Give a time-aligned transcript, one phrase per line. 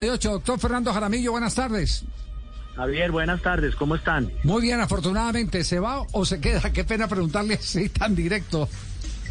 [0.00, 2.04] Doctor Fernando Jaramillo, buenas tardes.
[2.76, 4.30] Javier, buenas tardes, ¿cómo están?
[4.44, 6.60] Muy bien, afortunadamente, ¿se va o se queda?
[6.72, 8.68] Qué pena preguntarle así tan directo.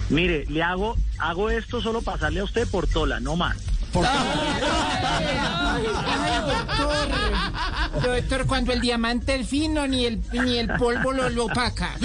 [0.09, 3.55] Mire, le hago, hago esto solo pasarle a usted por tola, no más.
[3.91, 4.17] Por doctor.
[8.03, 11.95] Doctor, cuando el diamante es fino, ni el, ni el polvo lo, lo opaca.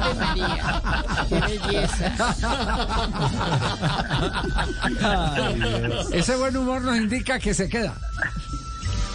[0.00, 0.82] Ave María.
[1.28, 2.14] Qué belleza.
[6.12, 7.94] Ese buen humor nos indica que se queda.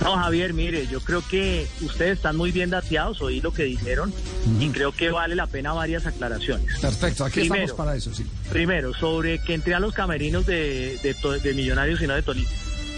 [0.04, 4.12] No, Javier, mire, yo creo que ustedes están muy bien dateados, oí lo que dijeron
[4.60, 6.80] y creo que vale la pena varias aclaraciones.
[6.80, 7.64] Perfecto, aquí Primero.
[7.66, 8.26] estamos para eso, sí.
[8.50, 12.50] Primero, sobre que entré a los camerinos de, de, de Millonarios y no de Tolima.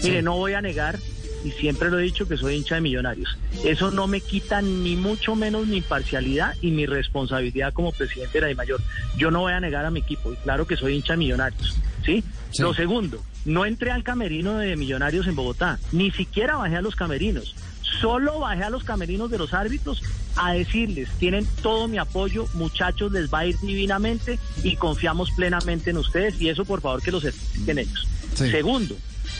[0.02, 0.98] Mire, no voy a negar,
[1.44, 3.36] y siempre lo he dicho, que soy hincha de Millonarios.
[3.64, 8.40] Eso no me quita ni mucho menos mi imparcialidad y mi responsabilidad como presidente de
[8.40, 8.80] la DIMAYOR.
[9.18, 11.76] Yo no voy a negar a mi equipo, y claro que soy hincha de Millonarios.
[12.04, 12.24] ¿Sí?
[12.50, 12.62] Sí.
[12.62, 16.96] Lo segundo, no entré al camerino de Millonarios en Bogotá, ni siquiera bajé a los
[16.96, 17.54] camerinos.
[18.00, 20.02] Solo bajé a los camerinos de los árbitros
[20.36, 25.90] a decirles, tienen todo mi apoyo, muchachos, les va a ir divinamente y confiamos plenamente
[25.90, 28.06] en ustedes y eso por favor que lo certifiquen ellos.
[28.34, 28.50] Sí.
[28.50, 28.96] Segundo,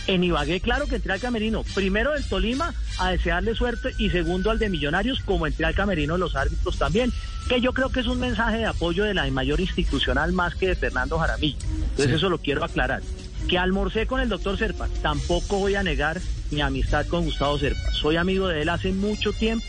[0.06, 4.50] en Ibagué, claro que entré al camerino, primero del Tolima a desearle suerte y segundo
[4.50, 7.12] al de Millonarios, como entré al camerino de los árbitros también,
[7.48, 10.68] que yo creo que es un mensaje de apoyo de la mayor institucional más que
[10.68, 11.58] de Fernando Jaramillo.
[11.62, 12.14] Entonces Sí.
[12.14, 13.02] eso lo quiero aclarar.
[13.48, 17.92] Que almorcé con el doctor Serpa, tampoco voy a negar mi amistad con Gustavo Serpa.
[17.92, 19.64] Soy amigo de él hace mucho tiempo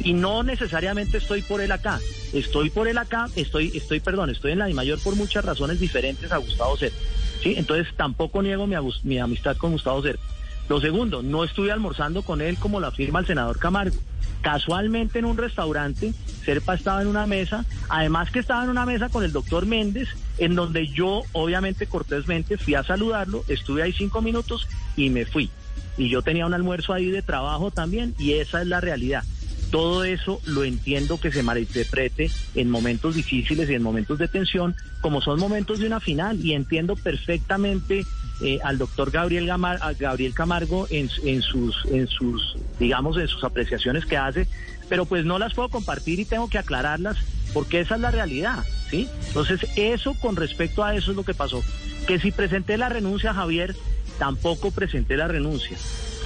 [0.00, 1.98] y no necesariamente estoy por él acá.
[2.32, 6.30] Estoy por él acá, estoy, estoy, perdón, estoy en la mayor por muchas razones diferentes
[6.32, 6.98] a Gustavo Serpa.
[7.42, 7.54] ¿sí?
[7.56, 10.22] Entonces tampoco niego mi, mi amistad con Gustavo Serpa.
[10.68, 13.96] Lo segundo, no estuve almorzando con él como lo afirma el senador Camargo.
[14.42, 16.12] Casualmente en un restaurante,
[16.44, 20.08] Serpa estaba en una mesa, además que estaba en una mesa con el doctor Méndez,
[20.38, 25.50] en donde yo, obviamente cortésmente, fui a saludarlo, estuve ahí cinco minutos y me fui.
[25.98, 29.24] Y yo tenía un almuerzo ahí de trabajo también, y esa es la realidad.
[29.70, 34.76] Todo eso lo entiendo que se malinterprete en momentos difíciles y en momentos de tensión,
[35.00, 38.04] como son momentos de una final, y entiendo perfectamente
[38.40, 43.28] eh, al doctor Gabriel, Gamar- a Gabriel Camargo en, en sus, en sus, digamos, en
[43.28, 44.46] sus apreciaciones que hace,
[44.88, 47.16] pero pues no las puedo compartir y tengo que aclararlas
[47.54, 49.08] porque esa es la realidad, ¿sí?
[49.28, 51.62] Entonces, eso con respecto a eso es lo que pasó.
[52.06, 53.74] Que si presenté la renuncia, Javier,
[54.18, 55.76] tampoco presenté la renuncia.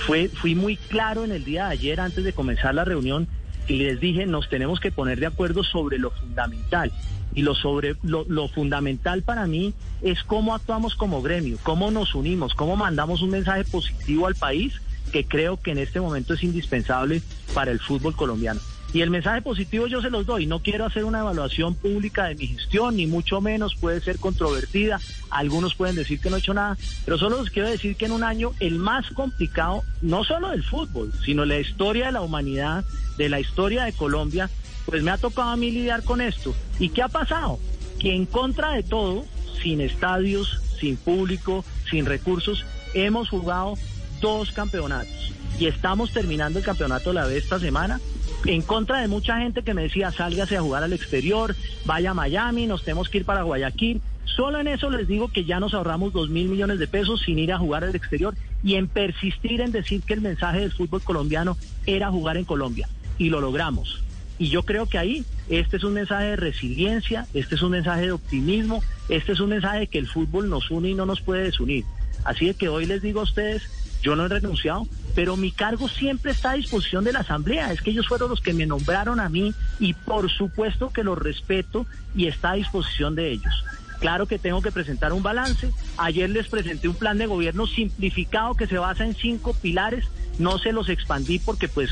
[0.06, 3.28] Fue, fui muy claro en el día de ayer, antes de comenzar la reunión,
[3.69, 6.91] y les dije, nos tenemos que poner de acuerdo sobre lo fundamental.
[7.34, 12.54] Y lo, sobre, lo, fundamental para mí es cómo actuamos como gremio, cómo nos unimos,
[12.54, 14.74] cómo mandamos un mensaje positivo al país,
[15.12, 17.22] que creo que en este momento es indispensable
[17.54, 18.60] para el fútbol colombiano.
[18.92, 20.46] Y el mensaje positivo yo se los doy.
[20.46, 24.98] No quiero hacer una evaluación pública de mi gestión, ni mucho menos puede ser controvertida.
[25.30, 28.12] Algunos pueden decir que no he hecho nada, pero solo les quiero decir que en
[28.12, 32.84] un año el más complicado, no solo del fútbol, sino la historia de la humanidad,
[33.16, 34.50] de la historia de Colombia,
[34.86, 36.54] pues me ha tocado a mí lidiar con esto.
[36.78, 37.58] ¿Y qué ha pasado?
[37.98, 39.24] Que en contra de todo,
[39.62, 42.64] sin estadios, sin público, sin recursos,
[42.94, 43.74] hemos jugado
[44.20, 48.00] dos campeonatos y estamos terminando el campeonato de la B esta semana
[48.46, 51.54] en contra de mucha gente que me decía sálgase a jugar al exterior,
[51.84, 54.00] vaya a Miami, nos tenemos que ir para Guayaquil.
[54.24, 57.38] Solo en eso les digo que ya nos ahorramos dos mil millones de pesos sin
[57.38, 61.02] ir a jugar al exterior y en persistir en decir que el mensaje del fútbol
[61.02, 62.88] colombiano era jugar en Colombia.
[63.18, 64.02] Y lo logramos.
[64.40, 68.06] Y yo creo que ahí este es un mensaje de resiliencia, este es un mensaje
[68.06, 71.20] de optimismo, este es un mensaje de que el fútbol nos une y no nos
[71.20, 71.84] puede desunir.
[72.24, 73.62] Así de que hoy les digo a ustedes,
[74.00, 77.70] yo no he renunciado, pero mi cargo siempre está a disposición de la Asamblea.
[77.70, 81.18] Es que ellos fueron los que me nombraron a mí y por supuesto que los
[81.18, 81.84] respeto
[82.14, 83.52] y está a disposición de ellos.
[83.98, 85.70] Claro que tengo que presentar un balance.
[85.98, 90.06] Ayer les presenté un plan de gobierno simplificado que se basa en cinco pilares.
[90.38, 91.90] No se los expandí porque pues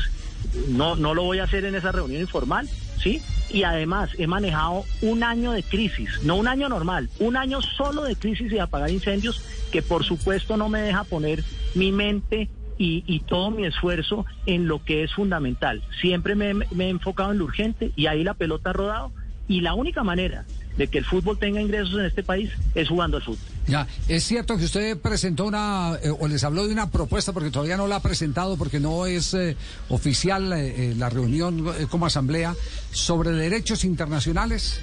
[0.69, 2.67] no, no lo voy a hacer en esa reunión informal,
[3.01, 3.21] ¿sí?
[3.51, 8.03] Y además he manejado un año de crisis, no un año normal, un año solo
[8.03, 9.41] de crisis y de apagar incendios
[9.71, 11.43] que por supuesto no me deja poner
[11.75, 15.83] mi mente y, y todo mi esfuerzo en lo que es fundamental.
[15.99, 19.11] Siempre me, me he enfocado en lo urgente y ahí la pelota ha rodado
[19.47, 20.45] y la única manera
[20.79, 23.43] de que el fútbol tenga ingresos en este país es jugando al fútbol.
[23.67, 27.51] Ya, es cierto que usted presentó una, eh, o les habló de una propuesta, porque
[27.51, 29.57] todavía no la ha presentado, porque no es eh,
[29.89, 32.55] oficial eh, eh, la reunión como asamblea,
[32.91, 34.79] sobre derechos internacionales.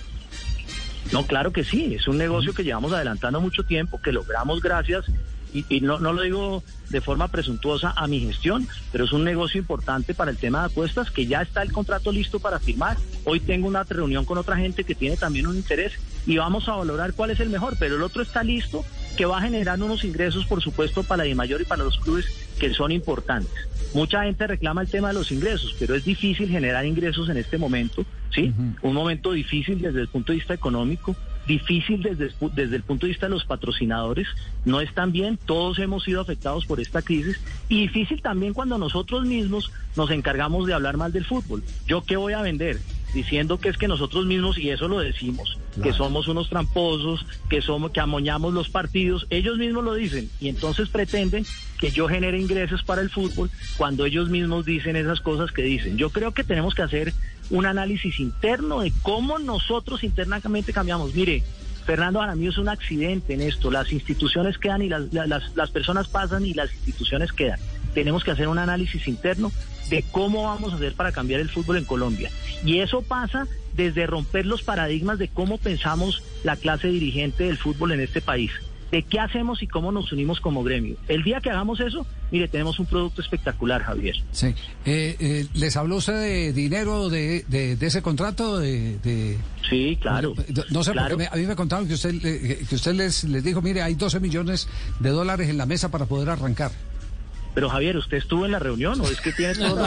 [1.13, 5.07] No, claro que sí, es un negocio que llevamos adelantando mucho tiempo, que logramos gracias,
[5.53, 9.25] y, y no, no lo digo de forma presuntuosa a mi gestión, pero es un
[9.25, 12.97] negocio importante para el tema de apuestas, que ya está el contrato listo para firmar.
[13.25, 15.93] Hoy tengo una reunión con otra gente que tiene también un interés
[16.27, 18.85] y vamos a valorar cuál es el mejor, pero el otro está listo
[19.17, 22.27] que va a generar unos ingresos, por supuesto, para la mayor y para los clubes
[22.59, 23.53] que son importantes.
[23.95, 27.57] Mucha gente reclama el tema de los ingresos, pero es difícil generar ingresos en este
[27.57, 28.05] momento,
[28.35, 28.53] ¿sí?
[28.83, 31.17] Un momento difícil desde el punto de vista económico,
[31.47, 34.27] difícil desde, desde el punto de vista de los patrocinadores,
[34.65, 39.25] no están bien, todos hemos sido afectados por esta crisis y difícil también cuando nosotros
[39.25, 41.63] mismos nos encargamos de hablar mal del fútbol.
[41.87, 42.79] ¿Yo qué voy a vender?
[43.17, 47.63] diciendo que es que nosotros mismos, y eso lo decimos, que somos unos tramposos, que
[47.63, 51.45] somos, que amoñamos los partidos, ellos mismos lo dicen, y entonces pretenden
[51.79, 55.97] que yo genere ingresos para el fútbol cuando ellos mismos dicen esas cosas que dicen.
[55.97, 57.13] Yo creo que tenemos que hacer
[57.51, 61.15] un análisis interno de cómo nosotros internamente cambiamos.
[61.15, 61.43] Mire,
[61.85, 63.71] Fernando Aramillo es un accidente en esto.
[63.71, 67.61] Las instituciones quedan y las, las personas pasan y las instituciones quedan.
[67.95, 69.53] Tenemos que hacer un análisis interno
[69.89, 72.31] de cómo vamos a hacer para cambiar el fútbol en Colombia.
[72.65, 77.93] Y eso pasa desde romper los paradigmas de cómo pensamos la clase dirigente del fútbol
[77.93, 78.51] en este país.
[78.97, 80.97] De qué hacemos y cómo nos unimos como gremio.
[81.07, 84.17] El día que hagamos eso, mire, tenemos un producto espectacular, Javier.
[84.33, 84.55] Sí.
[84.87, 88.59] Eh, eh, ¿Les habló usted de dinero de, de, ese contrato?
[88.59, 89.37] De,
[89.69, 90.33] Sí, claro.
[90.71, 91.11] No, sé, claro.
[91.11, 94.19] porque a mí me contaron que usted, que usted les, les dijo, mire, hay 12
[94.19, 94.67] millones
[94.99, 96.71] de dólares en la mesa para poder arrancar.
[97.57, 99.87] Pero Javier, ¿usted estuvo en la reunión o es que tiene todo?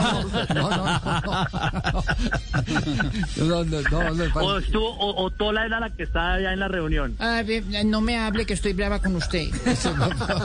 [3.36, 4.02] No, no, no.
[4.02, 7.16] no, no, o estuvo, o, o, Tola era la que estaba allá en la reunión.
[7.18, 7.42] Ah,
[7.84, 9.48] no me hable que estoy brava con usted.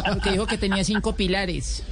[0.08, 1.84] Porque dijo que tenía cinco pilares.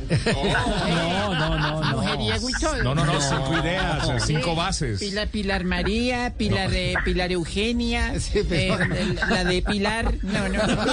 [0.87, 1.97] No, no, no, no.
[1.97, 2.83] Mujeriego y todo.
[2.83, 4.99] No, no, no, cinco ideas, cinco bases.
[4.99, 10.13] Pilar, Pilar María, Pilar, eh, Pilar Eugenia, eh, la de Pilar.
[10.21, 10.85] No, no, no.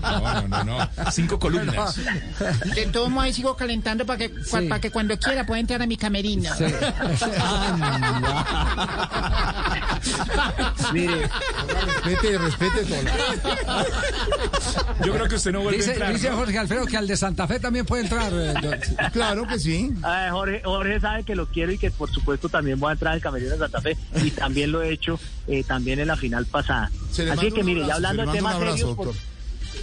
[0.00, 1.10] No, no, no.
[1.10, 1.96] Cinco columnas.
[2.74, 4.30] De todo ahí sigo calentando para que,
[4.68, 6.50] para que cuando quiera pueda entrar a mi camerino.
[6.56, 6.64] Sí.
[10.92, 11.28] Mire,
[12.04, 13.84] respete, respete todo.
[15.04, 16.12] Yo creo que usted no vuelve dice, a entrar.
[16.12, 16.36] Dice ¿no?
[16.36, 18.32] Jorge Alfredo que al de Santa Fe también puede entrar.
[18.34, 18.54] eh,
[19.12, 19.92] Claro que sí.
[20.02, 23.14] Ah, Jorge, Jorge sabe que lo quiero y que por supuesto también voy a entrar
[23.14, 26.46] al Camerino de Santa Fe y también lo he hecho eh, también en la final
[26.46, 26.90] pasada.
[27.32, 28.96] Así que mire, ya hablando de temas serios,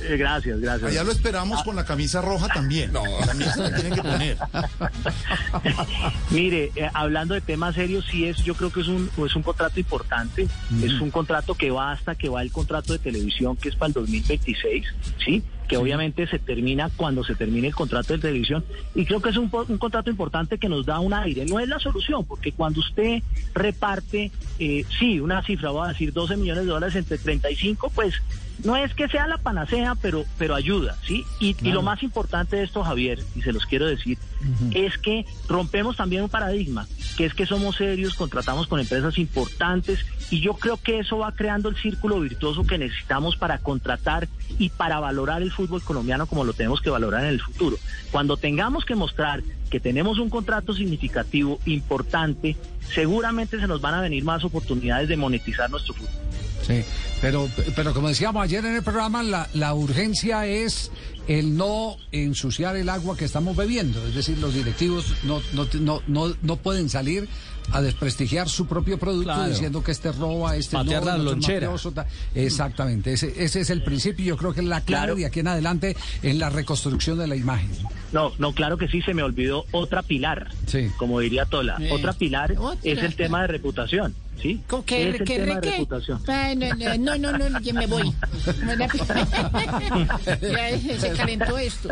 [0.03, 0.91] eh, gracias, gracias.
[0.91, 2.91] Allá lo esperamos con la camisa roja también.
[2.91, 3.03] No.
[3.25, 4.37] También se la tienen que poner.
[6.31, 9.43] Mire, eh, hablando de temas serios, sí es, yo creo que es un, es un
[9.43, 10.47] contrato importante,
[10.83, 13.87] es un contrato que va hasta que va el contrato de televisión, que es para
[13.87, 14.85] el 2026,
[15.23, 15.43] ¿sí?
[15.67, 18.65] Que obviamente se termina cuando se termine el contrato de televisión.
[18.95, 21.45] Y creo que es un, un contrato importante que nos da un aire.
[21.45, 23.21] No es la solución, porque cuando usted
[23.53, 28.15] reparte, eh, sí, una cifra, voy a decir 12 millones de dólares entre 35, pues
[28.63, 31.25] no es que sea la panacea, pero, pero ayuda, ¿sí?
[31.39, 34.17] Y, y lo más importante de esto, Javier, y se los quiero decir,
[34.71, 40.05] es que rompemos también un paradigma, que es que somos serios, contratamos con empresas importantes,
[40.29, 44.27] y yo creo que eso va creando el círculo virtuoso que necesitamos para contratar
[44.57, 47.77] y para valorar el fútbol colombiano como lo tenemos que valorar en el futuro.
[48.11, 52.55] Cuando tengamos que mostrar que tenemos un contrato significativo, importante,
[52.93, 56.32] seguramente se nos van a venir más oportunidades de monetizar nuestro fútbol.
[56.65, 56.83] Sí,
[57.21, 60.91] pero, pero como decíamos ayer en el programa, la, la urgencia es
[61.27, 64.05] el no ensuciar el agua que estamos bebiendo.
[64.07, 67.27] Es decir, los directivos no, no, no, no, no pueden salir
[67.71, 69.49] a desprestigiar su propio producto Claro.
[69.49, 71.69] diciendo que este roba, este Patear no, la lonchera.
[71.69, 71.93] mafioso,
[72.35, 74.25] Exactamente, ese, ese es el principio.
[74.25, 75.15] Yo creo que es la clave Claro.
[75.15, 77.69] de aquí en adelante en la reconstrucción de la imagen.
[78.11, 80.89] No, no, claro que sí, se me olvidó otra pilar, Sí.
[80.97, 81.77] como diría Tola.
[81.77, 81.87] Sí.
[81.89, 82.79] otra pilar Otra.
[82.83, 84.61] es el tema de reputación, ¿sí?
[84.67, 85.71] ¿Cómo que, es el que tema re- de qué?
[85.71, 86.19] reputación.
[86.27, 88.13] Ah, no, no, no, no, no, ya me voy.
[90.41, 91.89] ya se calentó esto.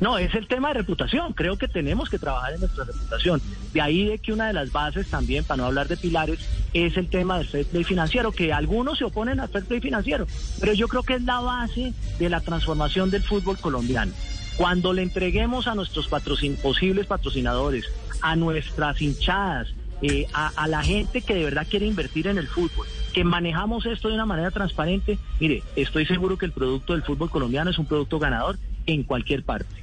[0.00, 1.32] No, es el tema de reputación.
[1.32, 3.40] Creo que tenemos que trabajar en nuestra reputación.
[3.72, 6.38] De ahí de que una de las bases también, para no hablar de pilares,
[6.72, 10.26] es el tema del fair play financiero, que algunos se oponen al fair play financiero,
[10.60, 14.12] pero yo creo que es la base de la transformación del fútbol colombiano.
[14.56, 17.84] Cuando le entreguemos a nuestros patrocin posibles patrocinadores,
[18.22, 19.68] a nuestras hinchadas,
[20.02, 24.08] eh, a, la gente que de verdad quiere invertir en el fútbol, que manejamos esto
[24.08, 27.86] de una manera transparente, mire, estoy seguro que el producto del fútbol colombiano es un
[27.86, 29.74] producto ganador en cualquier parte.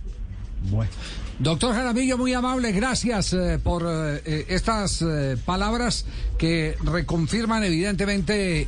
[0.70, 0.91] Bueno.
[1.39, 5.03] Doctor Jaramillo, muy amable, gracias eh, por eh, estas
[5.46, 6.05] palabras
[6.38, 8.67] que reconfirman evidentemente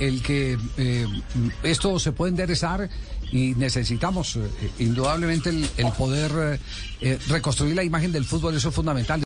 [0.00, 0.58] el que
[1.62, 2.90] esto se puede enderezar
[3.30, 4.38] y necesitamos
[4.80, 6.60] indudablemente el, el poder
[7.28, 9.20] reconstruir la imagen del fútbol, eso es fundamental.